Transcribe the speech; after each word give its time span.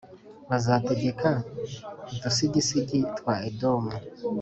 bazategeka 0.49 1.29
udusigisigi 2.11 2.99
twa 3.17 3.35
edomu 3.49 3.93